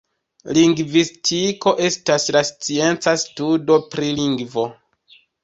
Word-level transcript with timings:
Lingvistiko 0.57 1.73
estas 1.89 2.25
la 2.37 2.41
scienca 2.49 3.15
studo 3.27 3.79
pri 3.93 4.11
lingvo. 4.23 4.67